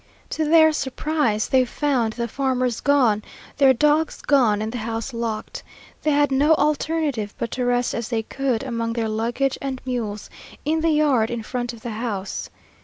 [0.31, 3.21] To their surprise, they found the farmers gone,
[3.57, 5.61] their dogs gone, and the house locked.
[6.01, 10.27] They had no alternative but to rest as they could, among their luggage and mules,
[10.65, 12.49] in the yard in front of the house.